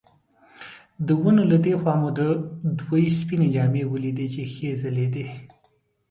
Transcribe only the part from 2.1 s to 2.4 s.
د